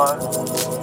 Well, 0.00 0.79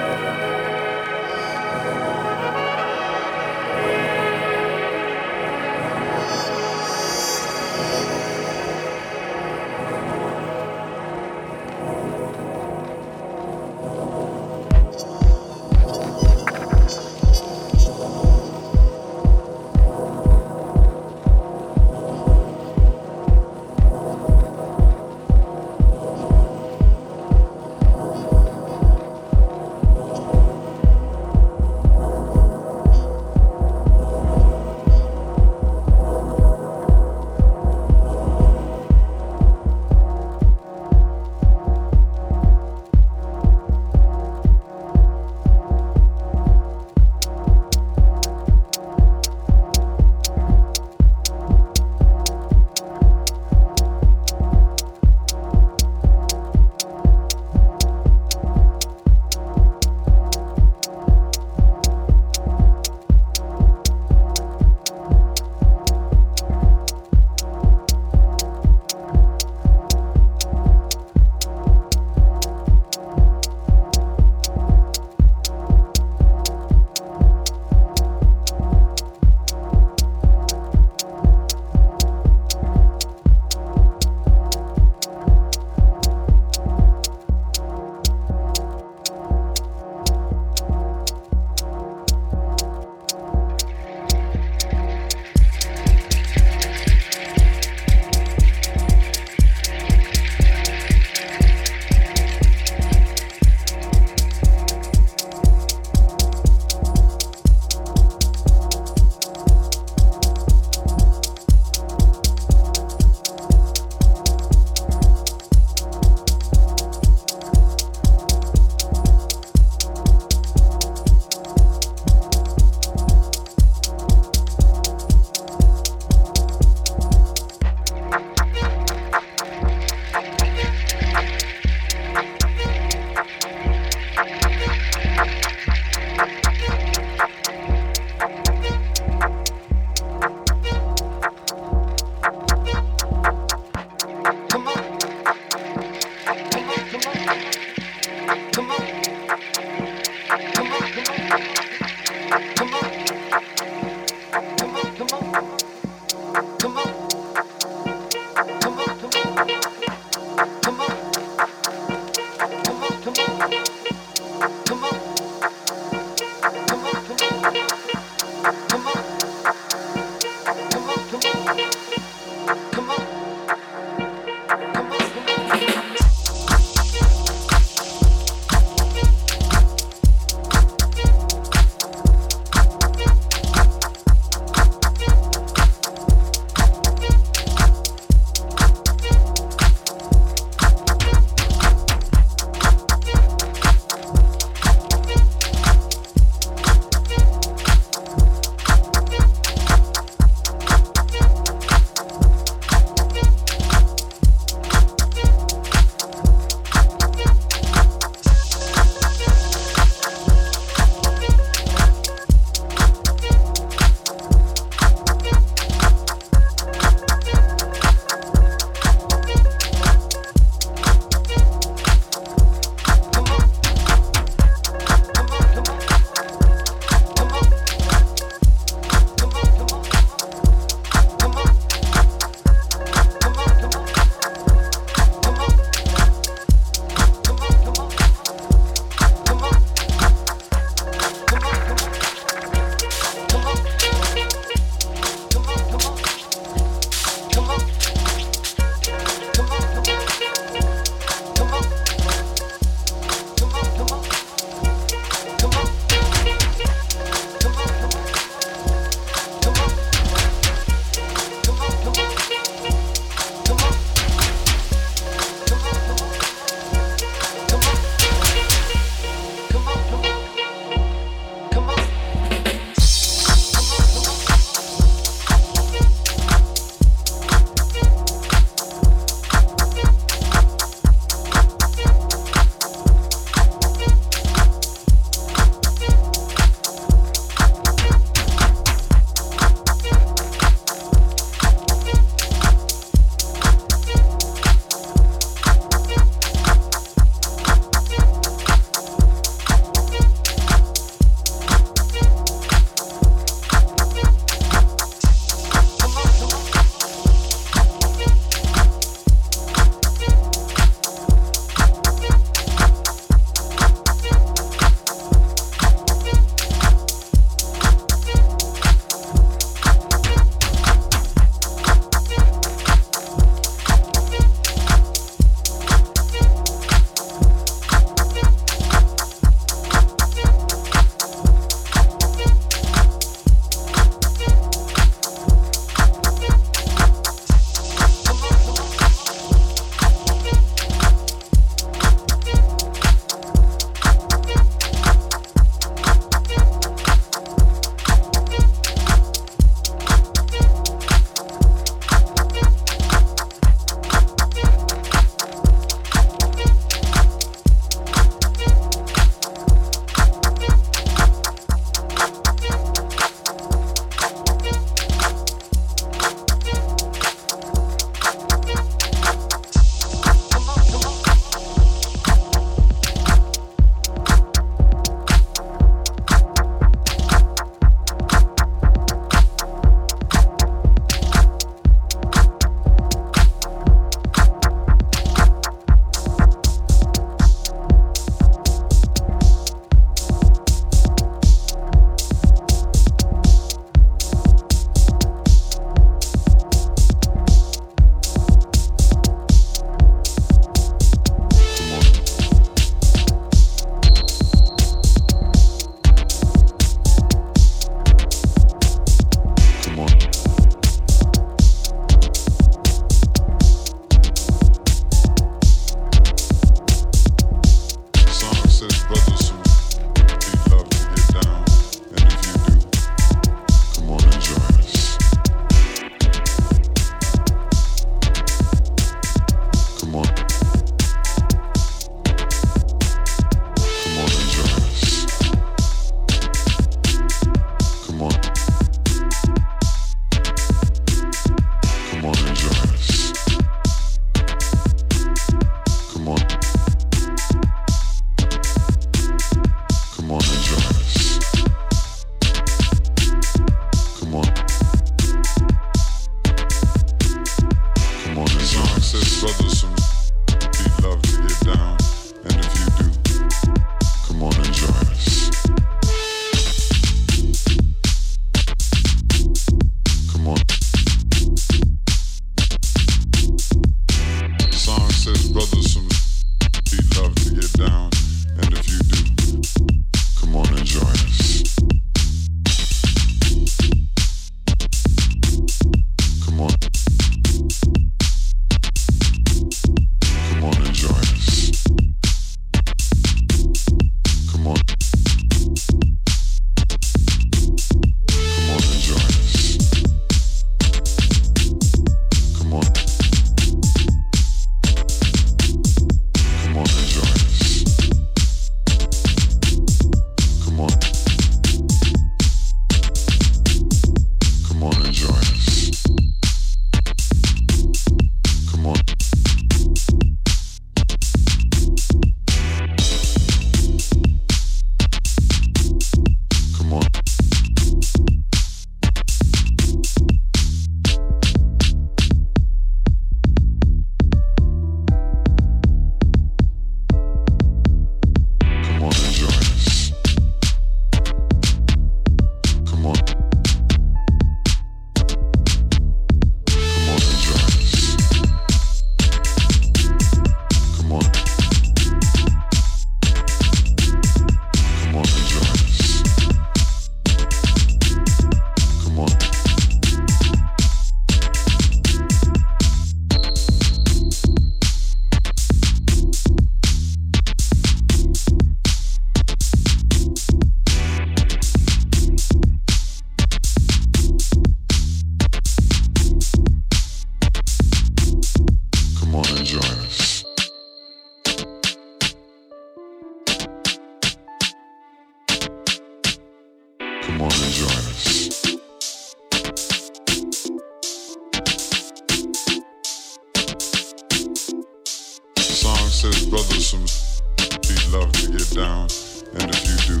love 598.04 598.12
to 598.12 598.30
get 598.32 598.50
down. 598.50 598.88
And 599.34 599.50
if 599.50 599.60
you 599.66 599.76
do, 599.88 600.00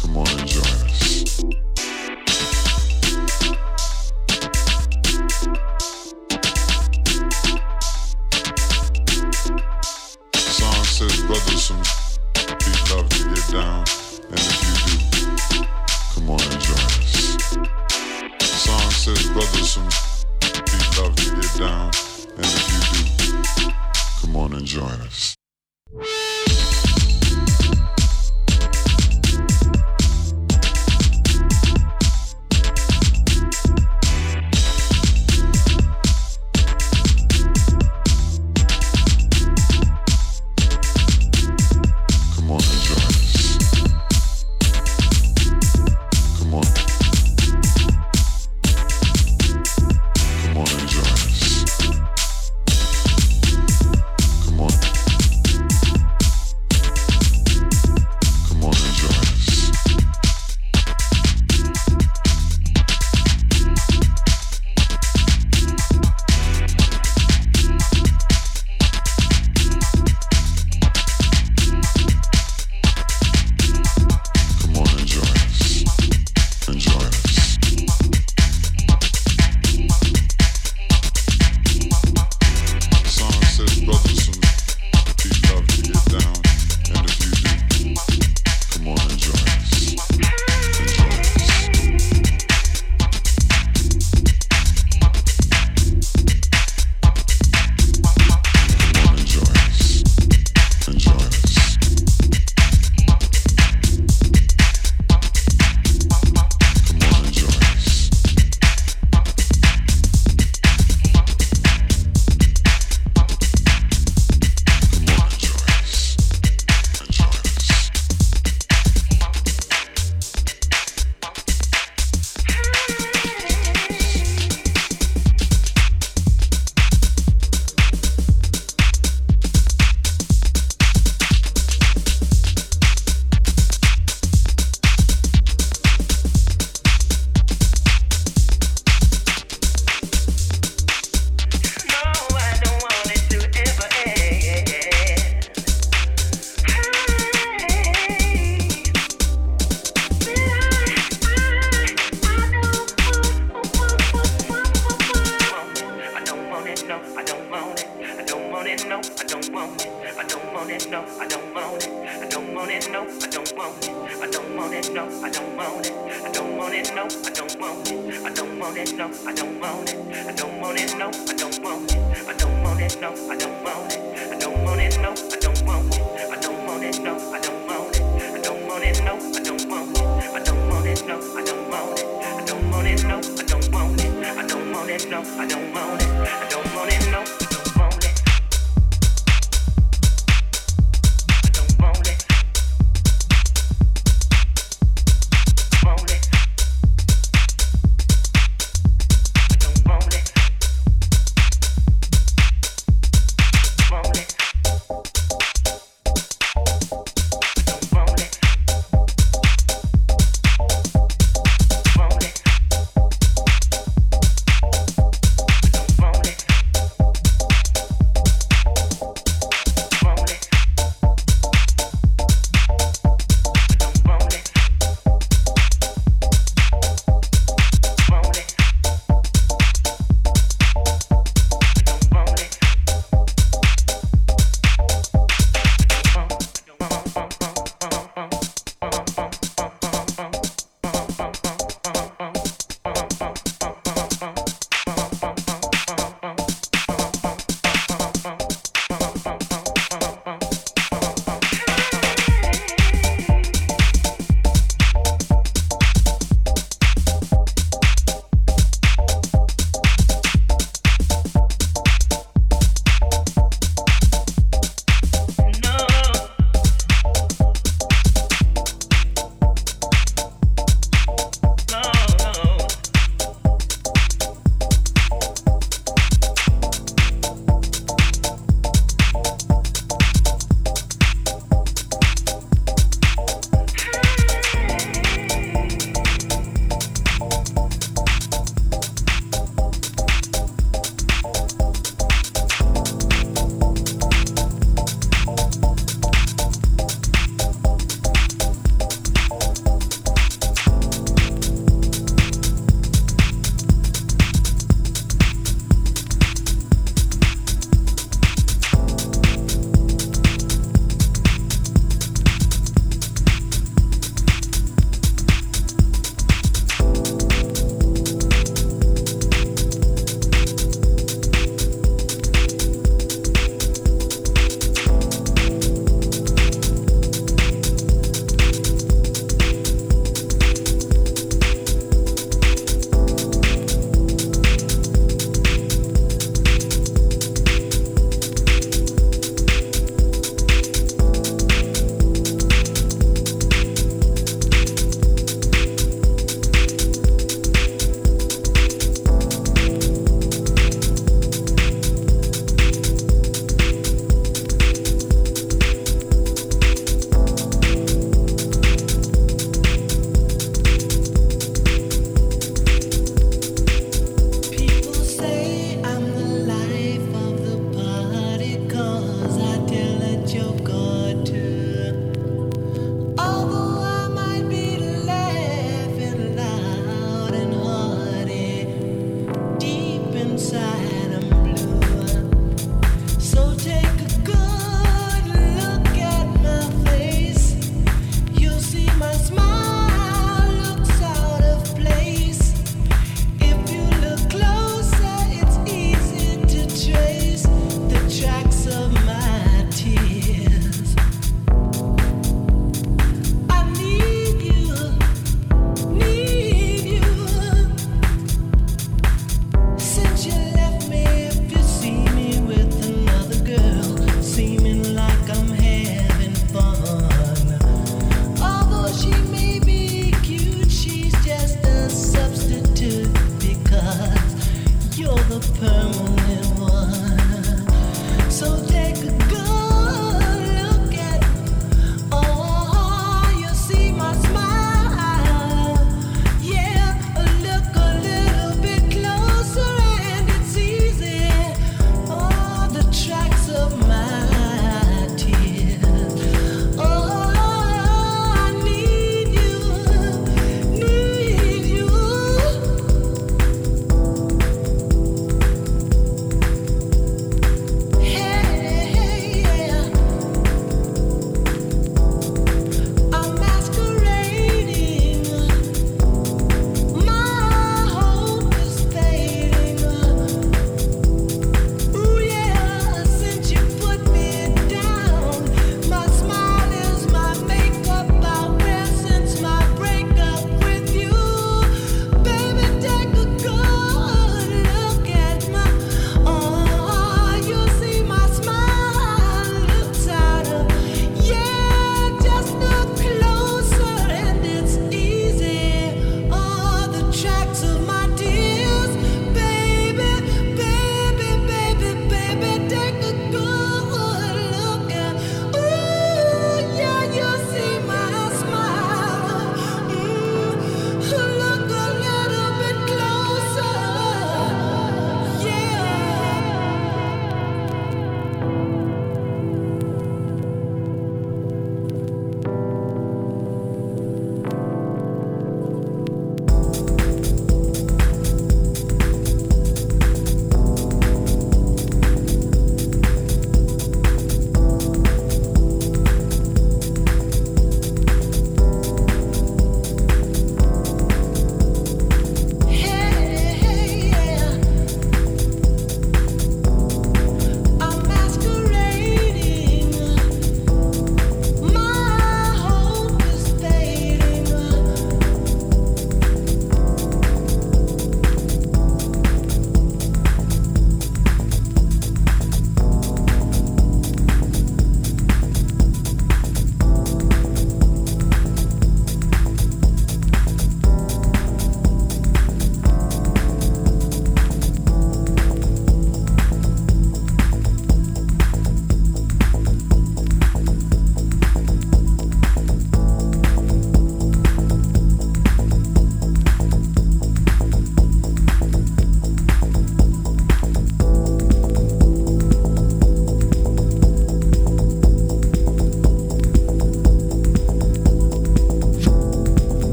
come 0.00 0.16
on 0.16 0.28
and 0.38 0.48
join 0.48 0.64
us. 0.88 0.98
Song 10.34 10.84
says, 10.84 11.16
brothers, 11.26 11.70
love 12.90 13.08
to 13.10 13.22
get 13.34 13.46
down. 13.52 13.84
And 14.30 14.40
if 14.40 14.58
you 14.64 14.74
do, 14.88 15.66
come 16.14 16.30
on 16.30 16.40
and 16.40 16.60
join 16.60 16.88
us. 17.02 17.12
Song 18.40 18.90
says, 18.90 19.28
brothers, 19.30 19.76
love 20.96 21.14
to 21.16 21.26
get 21.36 21.52
down. 21.58 21.90
And 22.36 22.46
if 22.46 22.64
you 22.72 23.24
do, 23.26 23.72
come 24.22 24.36
on 24.36 24.54
and 24.54 24.64
join 24.64 25.00
us. 25.02 25.36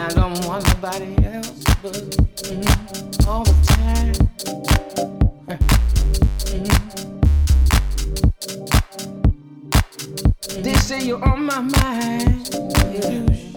I 0.00 0.08
don't 0.10 0.46
want 0.46 0.64
nobody 0.74 1.24
else 1.26 1.64
but 1.82 1.96
all 3.26 3.42
the 3.42 3.54
time. 3.66 4.14
They 10.62 10.74
say 10.74 11.04
you're 11.04 11.24
on 11.24 11.44
my 11.44 11.60
mind. 11.60 12.48
Yeah. 12.94 13.47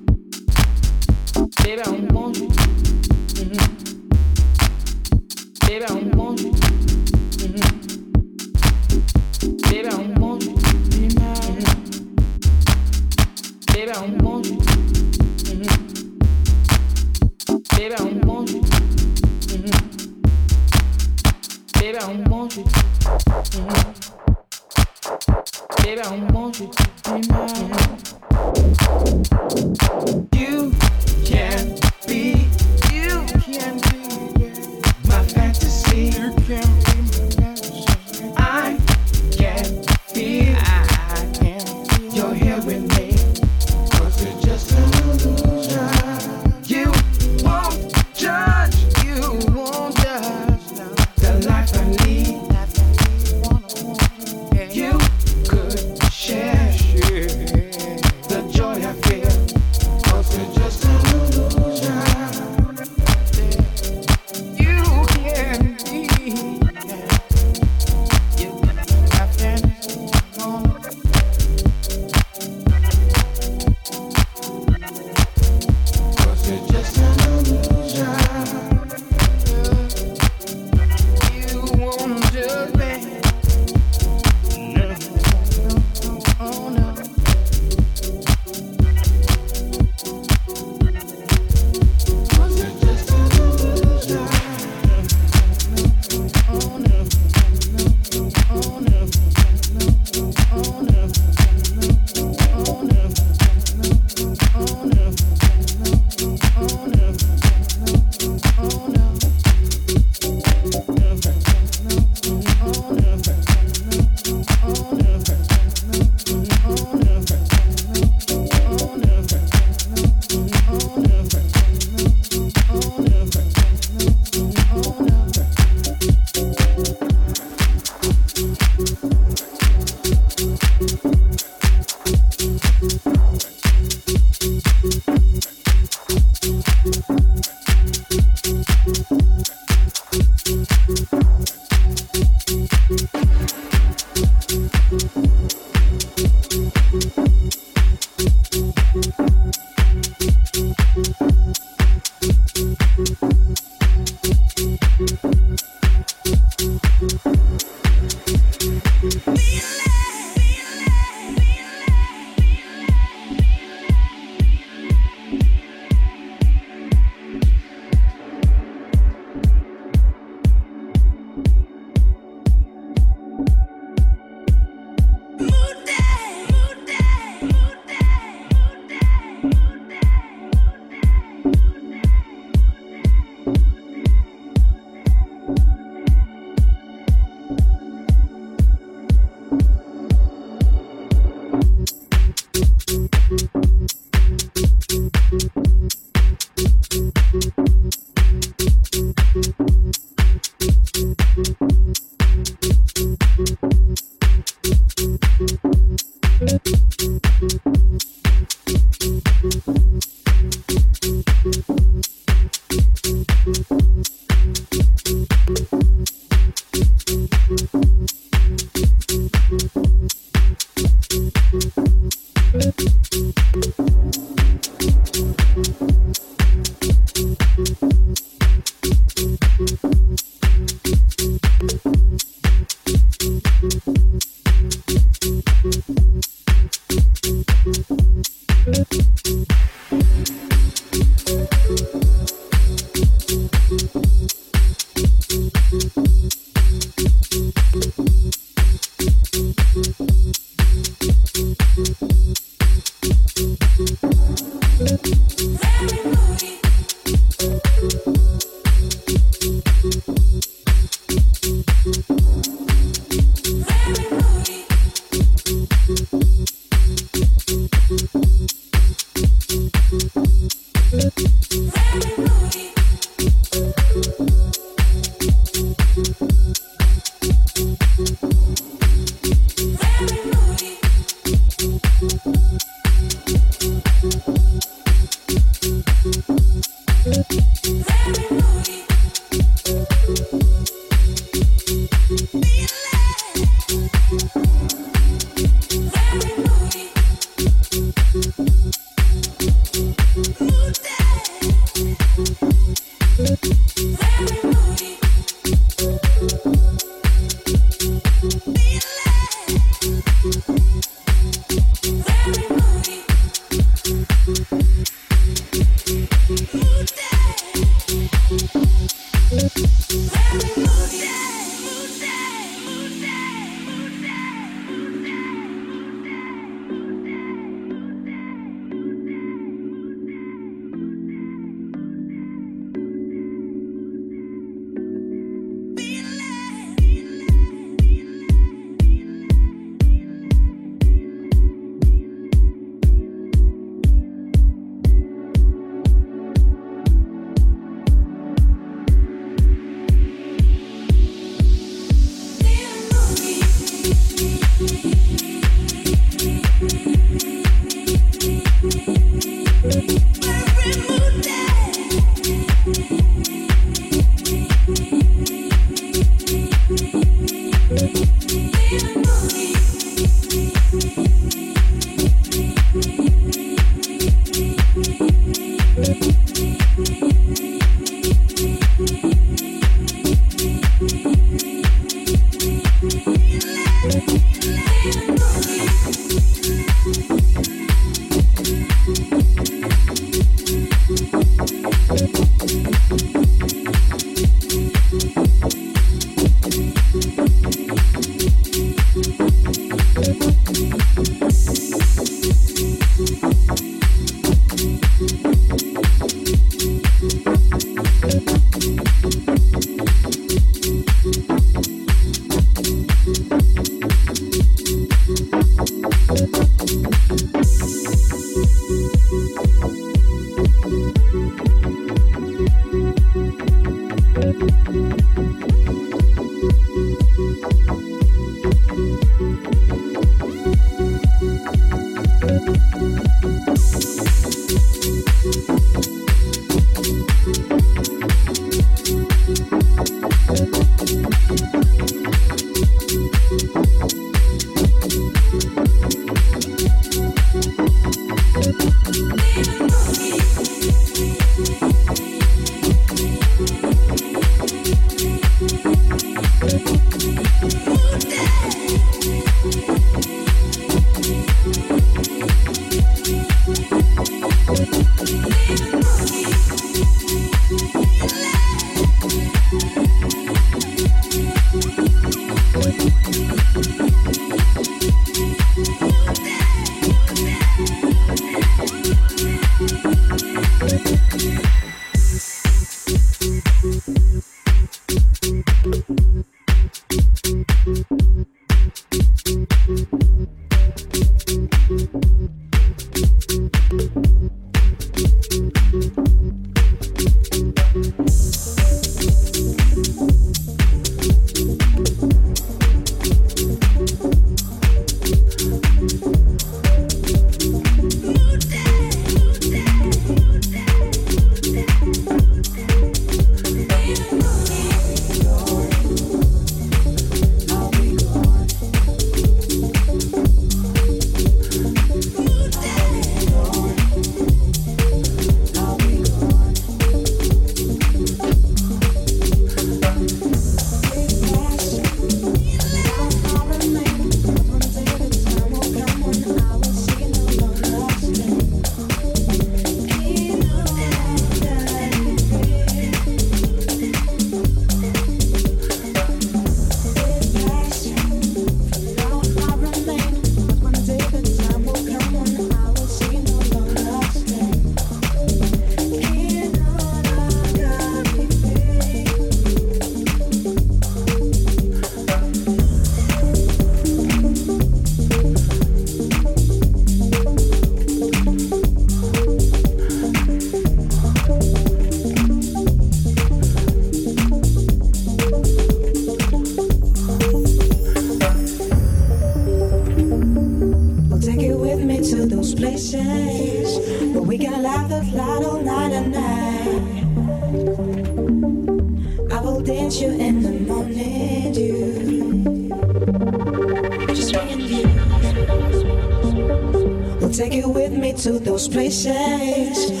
those 598.61 598.67
places. 598.67 600.00